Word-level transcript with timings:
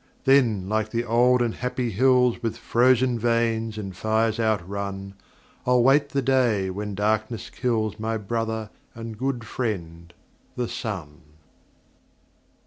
Then 0.23 0.67
like 0.67 0.89
the 0.89 1.05
old 1.05 1.43
and 1.43 1.53
happy 1.53 1.91
hills 1.91 2.41
With 2.41 2.57
frozen 2.57 3.19
veins 3.19 3.77
and 3.77 3.95
fires 3.95 4.39
outrun, 4.39 5.13
I'll 5.63 5.83
wait 5.83 6.09
the 6.09 6.23
day 6.23 6.71
when 6.71 6.95
darkness 6.95 7.51
kills 7.51 7.99
My 7.99 8.17
brother 8.17 8.71
and 8.95 9.15
good 9.15 9.43
friend, 9.43 10.11
the 10.55 10.67
Sun. 10.67 11.21